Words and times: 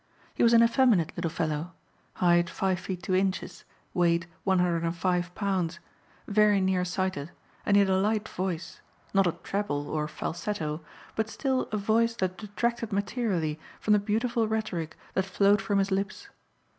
He 0.33 0.41
was 0.41 0.53
an 0.53 0.63
effeminate 0.63 1.11
little 1.15 1.29
fellow: 1.29 1.73
height, 2.15 2.49
5 2.49 2.79
feet 2.79 3.03
2 3.03 3.13
inches; 3.15 3.65
weight, 3.93 4.25
105 4.45 5.35
pounds; 5.35 5.77
very 6.27 6.59
near 6.59 6.83
sighted; 6.83 7.29
and 7.67 7.77
he 7.77 7.81
had 7.81 7.89
a 7.91 7.99
light 7.99 8.27
voice, 8.27 8.81
not 9.13 9.27
a 9.27 9.33
treble 9.33 9.87
or 9.87 10.07
falsetto, 10.07 10.81
but 11.15 11.29
still 11.29 11.69
a 11.71 11.77
voice 11.77 12.15
that 12.15 12.39
detracted 12.39 12.91
materially 12.91 13.59
from 13.79 13.93
the 13.93 13.99
beautiful 13.99 14.47
rhetoric 14.47 14.97
that 15.13 15.25
flowed 15.25 15.61
from 15.61 15.77
his 15.77 15.91
lips. 15.91 16.29